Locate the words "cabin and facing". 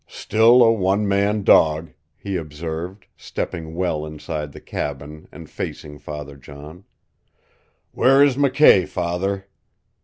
4.59-5.99